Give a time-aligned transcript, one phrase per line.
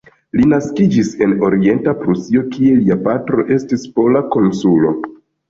[0.37, 4.97] Li naskiĝis en Orienta Prusio, kie lia patro estis pola konsulo.